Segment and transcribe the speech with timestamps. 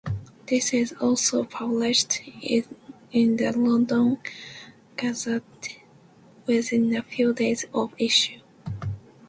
[0.47, 2.65] This is also published in
[3.37, 4.17] the "London
[4.97, 5.77] Gazette"
[6.47, 8.39] within a few days of issue.